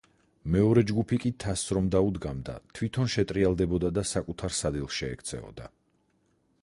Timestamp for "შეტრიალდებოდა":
3.17-3.93